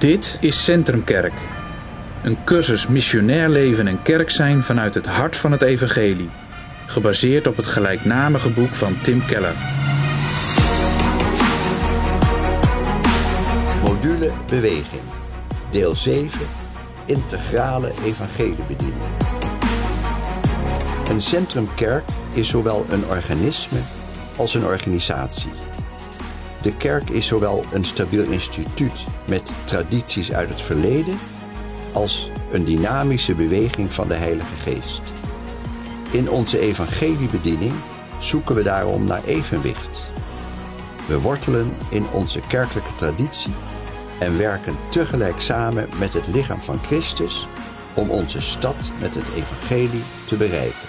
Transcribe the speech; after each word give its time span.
Dit 0.00 0.38
is 0.40 0.64
Centrumkerk. 0.64 1.32
Een 2.22 2.44
cursus 2.44 2.86
missionair 2.86 3.48
leven 3.48 3.86
en 3.86 4.02
kerk 4.02 4.30
zijn 4.30 4.62
vanuit 4.62 4.94
het 4.94 5.06
hart 5.06 5.36
van 5.36 5.52
het 5.52 5.62
evangelie. 5.62 6.28
Gebaseerd 6.86 7.46
op 7.46 7.56
het 7.56 7.66
gelijknamige 7.66 8.50
boek 8.50 8.68
van 8.68 9.00
Tim 9.02 9.26
Keller. 9.26 9.54
Module 13.82 14.32
Beweging. 14.46 15.02
Deel 15.70 15.94
7. 15.94 16.40
Integrale 17.04 17.92
evangeliebediening. 18.04 19.10
Een 21.08 21.20
centrumkerk 21.20 22.04
is 22.32 22.48
zowel 22.48 22.86
een 22.88 23.04
organisme 23.06 23.78
als 24.36 24.54
een 24.54 24.64
organisatie. 24.64 25.69
De 26.62 26.76
kerk 26.76 27.10
is 27.10 27.26
zowel 27.26 27.64
een 27.72 27.84
stabiel 27.84 28.24
instituut 28.24 29.06
met 29.26 29.52
tradities 29.64 30.32
uit 30.32 30.48
het 30.48 30.60
verleden 30.60 31.18
als 31.92 32.30
een 32.52 32.64
dynamische 32.64 33.34
beweging 33.34 33.94
van 33.94 34.08
de 34.08 34.14
Heilige 34.14 34.54
Geest. 34.54 35.00
In 36.10 36.30
onze 36.30 36.58
evangeliebediening 36.58 37.72
zoeken 38.18 38.54
we 38.54 38.62
daarom 38.62 39.04
naar 39.04 39.24
evenwicht. 39.24 40.10
We 41.06 41.20
wortelen 41.20 41.76
in 41.90 42.10
onze 42.10 42.40
kerkelijke 42.40 42.94
traditie 42.94 43.54
en 44.18 44.38
werken 44.38 44.76
tegelijk 44.90 45.40
samen 45.40 45.88
met 45.98 46.12
het 46.12 46.26
lichaam 46.26 46.62
van 46.62 46.84
Christus 46.84 47.48
om 47.94 48.10
onze 48.10 48.40
stad 48.40 48.92
met 49.00 49.14
het 49.14 49.26
evangelie 49.36 50.02
te 50.24 50.36
bereiken. 50.36 50.88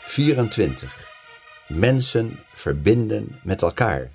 24. 0.00 1.13
Mensen 1.68 2.30
verbinden 2.54 3.28
met 3.42 3.62
elkaar. 3.62 4.10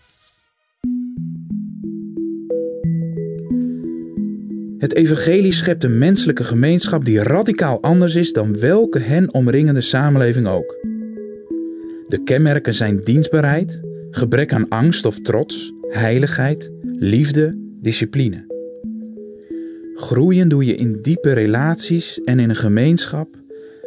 Het 4.78 4.96
evangelie 4.96 5.54
schept 5.54 5.84
een 5.84 5.98
menselijke 5.98 6.44
gemeenschap 6.44 7.06
die 7.06 7.24
radicaal 7.24 7.82
anders 7.82 8.16
is 8.16 8.34
dan 8.34 8.60
welke 8.60 9.00
hen 9.00 9.34
omringende 9.34 9.82
samenleving 9.82 10.48
ook. 10.48 10.78
De 12.08 12.22
kenmerken 12.24 12.74
zijn 12.74 13.04
dienstbaarheid, 13.04 13.82
gebrek 14.12 14.54
aan 14.54 14.68
angst 14.68 15.06
of 15.06 15.22
trots, 15.22 15.74
heiligheid, 15.88 16.72
liefde, 16.84 17.58
discipline. 17.82 18.48
Groeien 19.96 20.50
doe 20.50 20.66
je 20.66 20.76
in 20.76 21.02
diepe 21.02 21.34
relaties 21.34 22.24
en 22.24 22.40
in 22.40 22.50
een 22.50 22.56
gemeenschap 22.56 23.39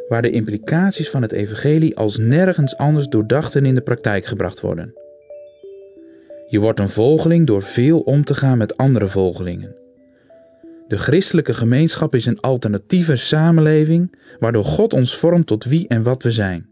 waar 0.09 0.23
de 0.23 0.31
implicaties 0.31 1.11
van 1.11 1.23
het 1.23 1.33
evangelie 1.33 1.97
als 1.97 2.19
nergens 2.19 2.77
anders 2.77 3.09
doordacht 3.09 3.57
en 3.57 3.65
in 3.65 3.75
de 3.75 3.81
praktijk 3.81 4.25
gebracht 4.25 4.61
worden. 4.61 4.95
Je 6.49 6.61
wordt 6.61 6.81
een 6.81 6.89
volgeling 6.89 7.47
door 7.47 7.63
veel 7.63 8.01
om 8.01 8.25
te 8.25 8.35
gaan 8.35 8.59
met 8.59 8.77
andere 8.77 9.09
volgelingen. 9.09 9.77
De 10.89 10.99
christelijke 10.99 11.55
gemeenschap 11.55 12.15
is 12.15 12.27
een 12.27 12.41
alternatieve 12.41 13.17
samenleving 13.17 14.17
waardoor 14.39 14.65
God 14.65 14.93
ons 14.93 15.17
vormt 15.17 15.47
tot 15.47 15.65
wie 15.65 15.89
en 15.89 16.03
wat 16.03 16.23
we 16.23 16.31
zijn. 16.31 16.71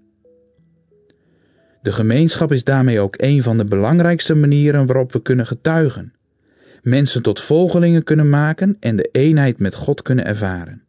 De 1.82 1.92
gemeenschap 1.92 2.52
is 2.52 2.64
daarmee 2.64 3.00
ook 3.00 3.14
een 3.18 3.42
van 3.42 3.58
de 3.58 3.64
belangrijkste 3.64 4.34
manieren 4.34 4.86
waarop 4.86 5.12
we 5.12 5.22
kunnen 5.22 5.46
getuigen, 5.46 6.14
mensen 6.82 7.22
tot 7.22 7.40
volgelingen 7.40 8.04
kunnen 8.04 8.28
maken 8.28 8.76
en 8.80 8.96
de 8.96 9.08
eenheid 9.12 9.58
met 9.58 9.74
God 9.74 10.02
kunnen 10.02 10.26
ervaren. 10.26 10.82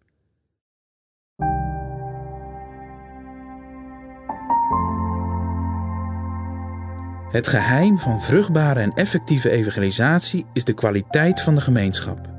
Het 7.32 7.48
geheim 7.48 8.00
van 8.00 8.22
vruchtbare 8.22 8.80
en 8.80 8.94
effectieve 8.94 9.50
evangelisatie 9.50 10.46
is 10.54 10.64
de 10.64 10.74
kwaliteit 10.74 11.42
van 11.42 11.56
de 11.56 11.62
gemeenschap. 11.62 12.30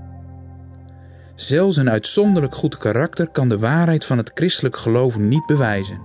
Zelfs 1.34 1.76
een 1.76 1.90
uitzonderlijk 1.90 2.54
goed 2.54 2.76
karakter 2.76 3.28
kan 3.28 3.48
de 3.48 3.58
waarheid 3.58 4.04
van 4.04 4.18
het 4.18 4.30
christelijk 4.34 4.76
geloof 4.76 5.18
niet 5.18 5.46
bewijzen. 5.46 6.00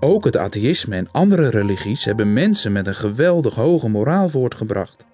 Ook 0.00 0.24
het 0.24 0.36
atheïsme 0.36 0.96
en 0.96 1.08
andere 1.12 1.48
religies 1.48 2.04
hebben 2.04 2.32
mensen 2.32 2.72
met 2.72 2.86
een 2.86 2.94
geweldig 2.94 3.54
hoge 3.54 3.88
moraal 3.88 4.28
voortgebracht. 4.28 5.06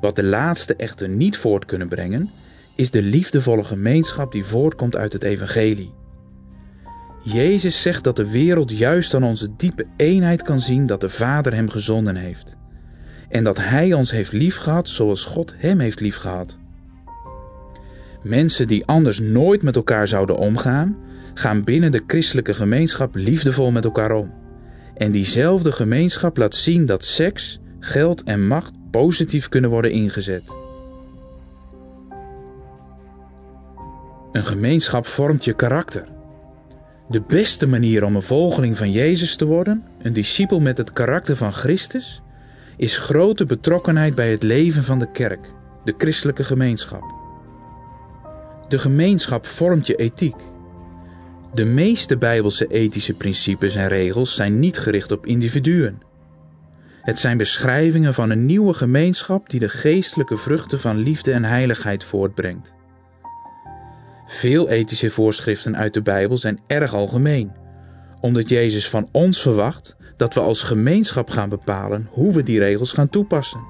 Wat 0.00 0.16
de 0.16 0.24
laatste 0.24 0.76
echter 0.76 1.08
niet 1.08 1.38
voort 1.38 1.64
kunnen 1.64 1.88
brengen, 1.88 2.30
is 2.74 2.90
de 2.90 3.02
liefdevolle 3.02 3.64
gemeenschap 3.64 4.32
die 4.32 4.44
voortkomt 4.44 4.96
uit 4.96 5.12
het 5.12 5.22
evangelie. 5.22 5.97
Jezus 7.32 7.82
zegt 7.82 8.04
dat 8.04 8.16
de 8.16 8.30
wereld 8.30 8.78
juist 8.78 9.14
aan 9.14 9.22
onze 9.22 9.56
diepe 9.56 9.86
eenheid 9.96 10.42
kan 10.42 10.60
zien 10.60 10.86
dat 10.86 11.00
de 11.00 11.08
Vader 11.08 11.54
hem 11.54 11.68
gezonden 11.68 12.16
heeft. 12.16 12.56
En 13.28 13.44
dat 13.44 13.56
Hij 13.56 13.92
ons 13.92 14.10
heeft 14.10 14.32
liefgehad 14.32 14.88
zoals 14.88 15.24
God 15.24 15.54
Hem 15.56 15.78
heeft 15.78 16.00
liefgehad. 16.00 16.58
Mensen 18.22 18.66
die 18.66 18.86
anders 18.86 19.20
nooit 19.20 19.62
met 19.62 19.76
elkaar 19.76 20.08
zouden 20.08 20.36
omgaan, 20.36 20.96
gaan 21.34 21.64
binnen 21.64 21.92
de 21.92 22.02
christelijke 22.06 22.54
gemeenschap 22.54 23.14
liefdevol 23.14 23.70
met 23.70 23.84
elkaar 23.84 24.12
om. 24.12 24.34
En 24.94 25.12
diezelfde 25.12 25.72
gemeenschap 25.72 26.36
laat 26.36 26.54
zien 26.54 26.86
dat 26.86 27.04
seks, 27.04 27.60
geld 27.80 28.22
en 28.22 28.46
macht 28.46 28.72
positief 28.90 29.48
kunnen 29.48 29.70
worden 29.70 29.90
ingezet. 29.90 30.42
Een 34.32 34.44
gemeenschap 34.44 35.06
vormt 35.06 35.44
je 35.44 35.52
karakter. 35.52 36.16
De 37.10 37.22
beste 37.26 37.66
manier 37.66 38.04
om 38.04 38.16
een 38.16 38.22
volgeling 38.22 38.76
van 38.76 38.90
Jezus 38.90 39.36
te 39.36 39.44
worden, 39.44 39.84
een 40.02 40.12
discipel 40.12 40.60
met 40.60 40.78
het 40.78 40.92
karakter 40.92 41.36
van 41.36 41.52
Christus, 41.52 42.22
is 42.76 42.96
grote 42.96 43.46
betrokkenheid 43.46 44.14
bij 44.14 44.30
het 44.30 44.42
leven 44.42 44.84
van 44.84 44.98
de 44.98 45.10
kerk, 45.10 45.52
de 45.84 45.94
christelijke 45.98 46.44
gemeenschap. 46.44 47.02
De 48.68 48.78
gemeenschap 48.78 49.46
vormt 49.46 49.86
je 49.86 49.96
ethiek. 49.96 50.36
De 51.54 51.64
meeste 51.64 52.16
Bijbelse 52.16 52.66
ethische 52.66 53.14
principes 53.14 53.74
en 53.74 53.88
regels 53.88 54.34
zijn 54.34 54.58
niet 54.58 54.78
gericht 54.78 55.12
op 55.12 55.26
individuen. 55.26 56.02
Het 57.00 57.18
zijn 57.18 57.36
beschrijvingen 57.36 58.14
van 58.14 58.30
een 58.30 58.46
nieuwe 58.46 58.74
gemeenschap 58.74 59.50
die 59.50 59.60
de 59.60 59.68
geestelijke 59.68 60.36
vruchten 60.36 60.80
van 60.80 60.96
liefde 60.96 61.32
en 61.32 61.44
heiligheid 61.44 62.04
voortbrengt. 62.04 62.76
Veel 64.30 64.68
ethische 64.68 65.10
voorschriften 65.10 65.76
uit 65.76 65.94
de 65.94 66.02
Bijbel 66.02 66.36
zijn 66.36 66.60
erg 66.66 66.94
algemeen, 66.94 67.52
omdat 68.20 68.48
Jezus 68.48 68.88
van 68.88 69.08
ons 69.12 69.42
verwacht 69.42 69.96
dat 70.16 70.34
we 70.34 70.40
als 70.40 70.62
gemeenschap 70.62 71.30
gaan 71.30 71.48
bepalen 71.48 72.08
hoe 72.10 72.32
we 72.32 72.42
die 72.42 72.58
regels 72.58 72.92
gaan 72.92 73.08
toepassen. 73.08 73.60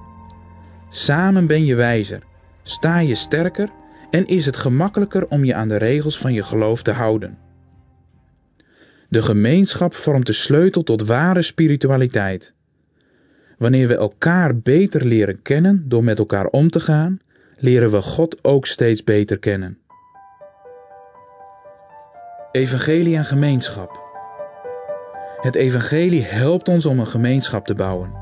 Samen 0.90 1.46
ben 1.46 1.64
je 1.64 1.74
wijzer, 1.74 2.22
sta 2.62 2.98
je 2.98 3.14
sterker 3.14 3.70
en 4.10 4.26
is 4.26 4.46
het 4.46 4.56
gemakkelijker 4.56 5.28
om 5.28 5.44
je 5.44 5.54
aan 5.54 5.68
de 5.68 5.76
regels 5.76 6.18
van 6.18 6.32
je 6.32 6.42
geloof 6.42 6.82
te 6.82 6.92
houden. 6.92 7.38
De 9.08 9.22
gemeenschap 9.22 9.94
vormt 9.94 10.26
de 10.26 10.32
sleutel 10.32 10.82
tot 10.82 11.06
ware 11.06 11.42
spiritualiteit. 11.42 12.54
Wanneer 13.58 13.88
we 13.88 13.96
elkaar 13.96 14.58
beter 14.58 15.04
leren 15.04 15.42
kennen 15.42 15.84
door 15.88 16.04
met 16.04 16.18
elkaar 16.18 16.46
om 16.46 16.70
te 16.70 16.80
gaan, 16.80 17.18
leren 17.58 17.90
we 17.90 18.02
God 18.02 18.44
ook 18.44 18.66
steeds 18.66 19.04
beter 19.04 19.38
kennen. 19.38 19.78
Evangelie 22.58 23.16
en 23.16 23.24
gemeenschap. 23.24 24.00
Het 25.40 25.54
evangelie 25.54 26.22
helpt 26.22 26.68
ons 26.68 26.86
om 26.86 26.98
een 26.98 27.06
gemeenschap 27.06 27.66
te 27.66 27.74
bouwen. 27.74 28.12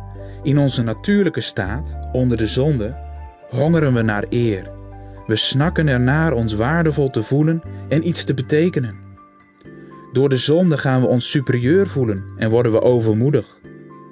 In 0.42 0.58
onze 0.58 0.82
natuurlijke 0.82 1.40
staat, 1.40 1.96
onder 2.12 2.36
de 2.36 2.46
zonde, 2.46 2.96
hongeren 3.48 3.94
we 3.94 4.02
naar 4.02 4.24
eer. 4.30 4.70
We 5.26 5.36
snakken 5.36 5.88
ernaar 5.88 6.32
ons 6.32 6.54
waardevol 6.54 7.10
te 7.10 7.22
voelen 7.22 7.62
en 7.88 8.08
iets 8.08 8.24
te 8.24 8.34
betekenen. 8.34 8.94
Door 10.12 10.28
de 10.28 10.36
zonde 10.36 10.78
gaan 10.78 11.00
we 11.00 11.06
ons 11.06 11.30
superieur 11.30 11.86
voelen 11.86 12.24
en 12.36 12.50
worden 12.50 12.72
we 12.72 12.82
overmoedig, 12.82 13.58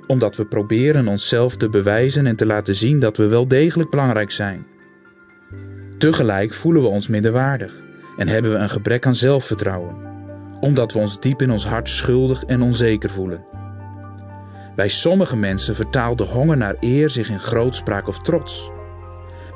omdat 0.07 0.37
we 0.37 0.47
proberen 0.47 1.09
onszelf 1.09 1.57
te 1.57 1.69
bewijzen 1.69 2.27
en 2.27 2.37
te 2.37 2.47
laten 2.47 2.75
zien 2.75 3.01
dat 3.01 3.17
we 3.17 3.27
wel 3.27 3.49
degelijk 3.49 3.91
belangrijk 3.91 4.31
zijn. 4.31 4.67
Tegelijk 5.99 6.55
voelen 6.55 6.83
we 6.83 6.89
ons 6.89 7.09
minderwaardig 7.09 7.83
en 8.17 8.29
hebben 8.29 8.53
we 8.53 8.59
een 8.59 8.71
gebrek 8.71 9.07
aan 9.07 9.15
zelfvertrouwen, 9.15 10.13
omdat 10.65 10.93
we 10.93 10.99
ons 10.99 11.21
diep 11.21 11.43
in 11.43 11.51
ons 11.51 11.67
hart 11.67 11.89
schuldig 11.89 12.45
en 12.45 12.63
onzeker 12.63 13.11
voelen. 13.11 13.45
Bij 14.77 14.89
sommige 14.89 15.37
mensen 15.37 15.75
vertaalt 15.75 16.19
de 16.19 16.25
honger 16.25 16.57
naar 16.57 16.77
eer 16.81 17.11
zich 17.11 17.31
in 17.31 17.39
grootspraak 17.39 18.09
of 18.09 18.19
trots. 18.19 18.71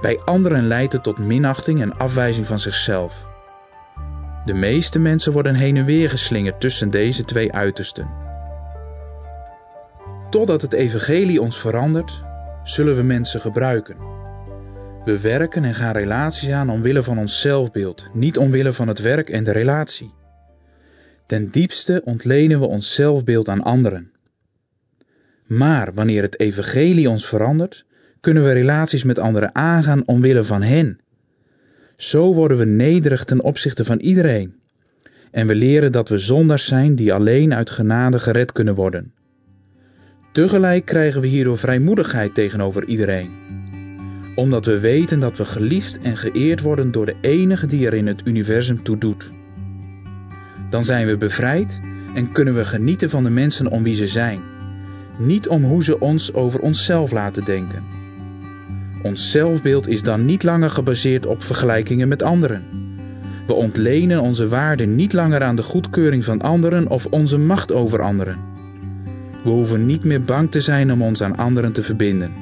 Bij 0.01 0.21
anderen 0.25 0.67
leidt 0.67 0.93
het 0.93 1.03
tot 1.03 1.19
minachting 1.19 1.81
en 1.81 1.97
afwijzing 1.97 2.47
van 2.47 2.59
zichzelf. 2.59 3.27
De 4.45 4.55
meeste 4.55 4.99
mensen 4.99 5.33
worden 5.33 5.55
heen 5.55 5.77
en 5.77 5.85
weer 5.85 6.11
geslingerd 6.11 6.61
tussen 6.61 6.91
deze 6.91 7.25
twee 7.25 7.53
uitersten. 7.53 8.09
Totdat 10.31 10.63
het 10.63 10.73
evangelie 10.73 11.41
ons 11.41 11.61
verandert, 11.61 12.23
zullen 12.63 12.97
we 12.97 13.03
mensen 13.03 13.41
gebruiken. 13.41 13.97
We 15.05 15.21
werken 15.21 15.65
en 15.65 15.75
gaan 15.75 15.93
relaties 15.93 16.51
aan 16.51 16.71
omwille 16.71 17.03
van 17.03 17.19
ons 17.19 17.41
zelfbeeld, 17.41 18.09
niet 18.13 18.39
omwille 18.39 18.73
van 18.73 18.89
het 18.89 18.99
werk 18.99 19.31
en 19.31 19.45
de 19.45 19.53
relatie. 19.53 20.18
Ten 21.29 21.49
diepste 21.51 22.03
ontlenen 22.05 22.61
we 22.61 22.67
ons 22.67 22.95
zelfbeeld 22.95 23.49
aan 23.49 23.63
anderen. 23.63 24.11
Maar 25.47 25.95
wanneer 25.95 26.23
het 26.23 26.41
evangelie 26.41 27.11
ons 27.11 27.27
verandert, 27.27 27.85
kunnen 28.21 28.45
we 28.45 28.53
relaties 28.53 29.05
met 29.05 29.19
anderen 29.19 29.55
aangaan 29.55 30.07
omwille 30.07 30.45
van 30.45 30.63
hen. 30.63 31.01
Zo 31.97 32.35
worden 32.35 32.59
we 32.59 32.65
nederig 32.65 33.25
ten 33.25 33.43
opzichte 33.43 33.85
van 33.85 33.99
iedereen. 33.99 34.55
En 35.31 35.47
we 35.47 35.55
leren 35.55 35.93
dat 35.93 36.09
we 36.09 36.19
zondaars 36.19 36.67
zijn 36.67 36.95
die 36.95 37.13
alleen 37.13 37.55
uit 37.55 37.71
genade 37.71 38.19
gered 38.19 38.53
kunnen 38.53 38.75
worden. 38.75 39.13
Tegelijk 40.33 40.85
krijgen 40.85 41.21
we 41.21 41.27
hierdoor 41.27 41.59
vrijmoedigheid 41.59 42.35
tegenover 42.35 42.85
iedereen. 42.85 43.31
Omdat 44.35 44.65
we 44.65 44.79
weten 44.79 45.21
dat 45.21 45.37
we 45.37 45.45
geliefd 45.45 45.99
en 46.01 46.17
geëerd 46.17 46.61
worden 46.61 46.93
door 46.93 47.07
de 47.07 47.17
enige 47.21 47.67
die 47.67 47.87
er 47.87 47.95
in 47.95 48.07
het 48.07 48.21
universum 48.25 48.83
toe 48.83 48.99
doet. 48.99 49.37
Dan 50.70 50.85
zijn 50.85 51.06
we 51.06 51.17
bevrijd 51.17 51.81
en 52.15 52.32
kunnen 52.32 52.55
we 52.55 52.65
genieten 52.65 53.11
van 53.11 53.25
de 53.25 53.31
mensen 53.31 53.70
om 53.70 53.82
wie 53.82 53.94
ze 53.94 54.06
zijn. 54.06 54.41
Niet 55.17 55.49
om 55.49 55.65
hoe 55.65 55.85
ze 55.85 56.00
ons 56.00 56.35
over 56.35 56.61
onszelf 56.61 57.11
laten 57.11 57.44
denken. 57.44 57.82
Ons 59.03 59.31
zelfbeeld 59.31 59.88
is 59.88 60.03
dan 60.03 60.25
niet 60.25 60.43
langer 60.43 60.70
gebaseerd 60.70 61.26
op 61.26 61.43
vergelijkingen 61.43 62.09
met 62.09 62.23
anderen. 62.23 62.62
We 63.47 63.53
ontlenen 63.53 64.20
onze 64.20 64.49
waarde 64.49 64.85
niet 64.87 65.12
langer 65.12 65.43
aan 65.43 65.56
de 65.56 65.62
goedkeuring 65.62 66.25
van 66.25 66.43
anderen 66.43 66.88
of 66.88 67.06
onze 67.06 67.38
macht 67.38 67.73
over 67.73 68.03
anderen. 68.03 68.38
We 69.44 69.50
hoeven 69.50 69.87
niet 69.87 70.05
meer 70.05 70.23
bang 70.23 70.50
te 70.50 70.61
zijn 70.61 70.93
om 70.93 71.03
ons 71.03 71.23
aan 71.23 71.37
anderen 71.37 71.73
te 71.73 71.82
verbinden. 71.82 72.32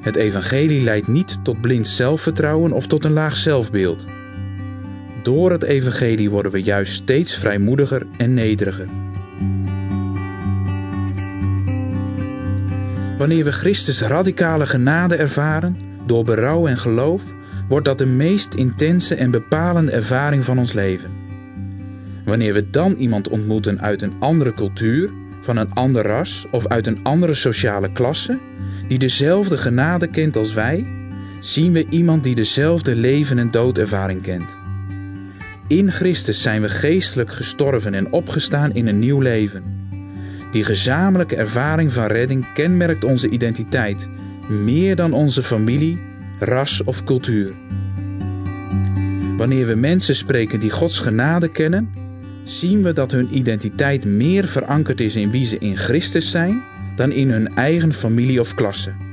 Het 0.00 0.16
evangelie 0.16 0.82
leidt 0.82 1.08
niet 1.08 1.38
tot 1.42 1.60
blind 1.60 1.88
zelfvertrouwen 1.88 2.72
of 2.72 2.86
tot 2.86 3.04
een 3.04 3.12
laag 3.12 3.36
zelfbeeld. 3.36 4.06
Door 5.28 5.50
het 5.50 5.62
evangelie 5.62 6.30
worden 6.30 6.52
we 6.52 6.62
juist 6.62 6.92
steeds 6.92 7.34
vrijmoediger 7.34 8.06
en 8.16 8.34
nederiger. 8.34 8.86
Wanneer 13.18 13.44
we 13.44 13.52
Christus 13.52 14.00
radicale 14.00 14.66
genade 14.66 15.16
ervaren, 15.16 15.76
door 16.06 16.24
berouw 16.24 16.66
en 16.66 16.78
geloof, 16.78 17.22
wordt 17.68 17.84
dat 17.84 17.98
de 17.98 18.06
meest 18.06 18.54
intense 18.54 19.14
en 19.14 19.30
bepalende 19.30 19.90
ervaring 19.90 20.44
van 20.44 20.58
ons 20.58 20.72
leven. 20.72 21.10
Wanneer 22.24 22.54
we 22.54 22.70
dan 22.70 22.94
iemand 22.94 23.28
ontmoeten 23.28 23.80
uit 23.80 24.02
een 24.02 24.16
andere 24.18 24.54
cultuur, 24.54 25.10
van 25.42 25.56
een 25.56 25.72
ander 25.72 26.02
ras 26.02 26.46
of 26.50 26.66
uit 26.66 26.86
een 26.86 27.00
andere 27.02 27.34
sociale 27.34 27.92
klasse, 27.92 28.38
die 28.88 28.98
dezelfde 28.98 29.58
genade 29.58 30.06
kent 30.06 30.36
als 30.36 30.54
wij, 30.54 30.86
zien 31.40 31.72
we 31.72 31.86
iemand 31.88 32.24
die 32.24 32.34
dezelfde 32.34 32.94
leven- 32.94 33.38
en 33.38 33.50
doodervaring 33.50 34.22
kent. 34.22 34.57
In 35.68 35.92
Christus 35.92 36.42
zijn 36.42 36.60
we 36.60 36.68
geestelijk 36.68 37.32
gestorven 37.32 37.94
en 37.94 38.12
opgestaan 38.12 38.74
in 38.74 38.86
een 38.86 38.98
nieuw 38.98 39.20
leven. 39.20 39.62
Die 40.52 40.64
gezamenlijke 40.64 41.36
ervaring 41.36 41.92
van 41.92 42.06
redding 42.06 42.52
kenmerkt 42.54 43.04
onze 43.04 43.28
identiteit, 43.28 44.08
meer 44.48 44.96
dan 44.96 45.12
onze 45.12 45.42
familie, 45.42 45.98
ras 46.38 46.84
of 46.84 47.04
cultuur. 47.04 47.52
Wanneer 49.36 49.66
we 49.66 49.74
mensen 49.74 50.14
spreken 50.14 50.60
die 50.60 50.70
Gods 50.70 50.98
genade 50.98 51.50
kennen, 51.50 51.90
zien 52.44 52.82
we 52.82 52.92
dat 52.92 53.12
hun 53.12 53.36
identiteit 53.36 54.04
meer 54.04 54.46
verankerd 54.46 55.00
is 55.00 55.16
in 55.16 55.30
wie 55.30 55.44
ze 55.44 55.58
in 55.58 55.76
Christus 55.76 56.30
zijn 56.30 56.62
dan 56.96 57.12
in 57.12 57.30
hun 57.30 57.54
eigen 57.54 57.92
familie 57.92 58.40
of 58.40 58.54
klasse. 58.54 59.07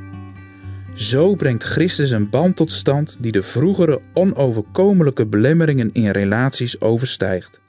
Zo 0.95 1.35
brengt 1.35 1.63
Christus 1.63 2.11
een 2.11 2.29
band 2.29 2.55
tot 2.55 2.71
stand 2.71 3.17
die 3.19 3.31
de 3.31 3.41
vroegere 3.41 4.01
onoverkomelijke 4.13 5.25
belemmeringen 5.25 5.89
in 5.93 6.09
relaties 6.09 6.81
overstijgt. 6.81 7.61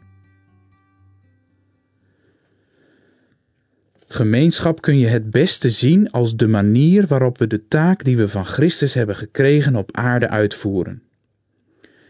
Gemeenschap 4.09 4.81
kun 4.81 4.99
je 4.99 5.07
het 5.07 5.31
beste 5.31 5.71
zien 5.71 6.11
als 6.11 6.37
de 6.37 6.49
manier 6.49 7.07
waarop 7.07 7.39
we 7.39 7.47
de 7.47 7.69
taak 7.69 8.05
die 8.05 8.17
we 8.17 8.29
van 8.29 8.45
Christus 8.45 8.95
hebben 8.95 9.17
gekregen 9.17 9.77
op 9.77 9.97
aarde 9.97 10.29
uitvoeren. 10.29 11.03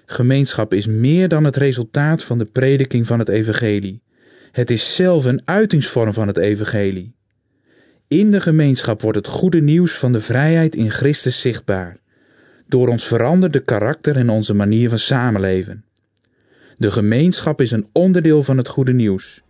Gemeenschap 0.06 0.74
is 0.74 0.86
meer 0.86 1.28
dan 1.28 1.44
het 1.44 1.56
resultaat 1.56 2.24
van 2.24 2.38
de 2.38 2.44
prediking 2.44 3.06
van 3.06 3.19
het 3.19 3.28
Evangelie. 3.28 4.02
Het 4.52 4.70
is 4.70 4.94
zelf 4.94 5.24
een 5.24 5.42
uitingsvorm 5.44 6.12
van 6.12 6.26
het 6.26 6.36
Evangelie. 6.36 7.14
In 8.08 8.31
de 8.31 8.41
gemeenschap 8.41 9.03
wordt 9.03 9.17
het 9.17 9.26
goede 9.26 9.62
nieuws 9.62 9.93
van 9.93 10.12
de 10.12 10.20
vrijheid 10.20 10.75
in 10.75 10.91
Christus 10.91 11.41
zichtbaar. 11.41 11.97
Door 12.69 12.88
ons 12.88 13.06
veranderde 13.06 13.61
karakter 13.61 14.17
en 14.17 14.29
onze 14.29 14.55
manier 14.55 14.88
van 14.88 14.99
samenleven. 14.99 15.85
De 16.79 16.91
gemeenschap 16.91 17.61
is 17.61 17.70
een 17.70 17.88
onderdeel 17.93 18.43
van 18.43 18.56
het 18.56 18.69
goede 18.69 18.93
nieuws. 18.93 19.43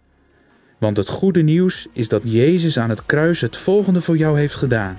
Want 0.78 0.96
het 0.96 1.08
goede 1.08 1.42
nieuws 1.42 1.86
is 1.92 2.08
dat 2.08 2.22
Jezus 2.24 2.78
aan 2.78 2.90
het 2.90 3.06
kruis 3.06 3.40
het 3.40 3.56
volgende 3.56 4.00
voor 4.00 4.16
jou 4.16 4.38
heeft 4.38 4.54
gedaan. 4.54 4.98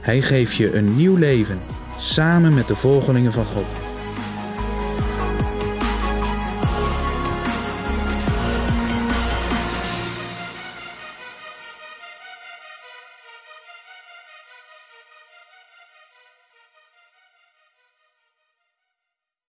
Hij 0.00 0.22
geeft 0.22 0.54
je 0.54 0.74
een 0.74 0.96
nieuw 0.96 1.16
leven 1.16 1.58
samen 1.98 2.54
met 2.54 2.68
de 2.68 2.76
volgelingen 2.76 3.32
van 3.32 3.44
God. 3.44 3.95